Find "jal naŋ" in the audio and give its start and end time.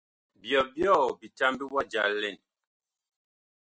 1.91-2.37